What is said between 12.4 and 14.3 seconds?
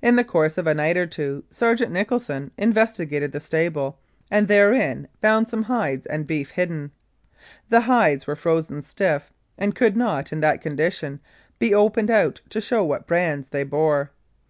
to show what brands they bore.